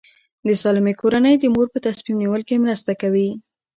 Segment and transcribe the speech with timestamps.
[0.47, 3.29] د سالمې کورنۍ د مور په تصمیم نیول کې مرسته کوي.